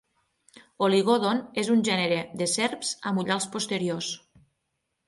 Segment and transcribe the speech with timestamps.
[0.87, 4.15] Oligodon és un gènere de serps amb ullals posteriors.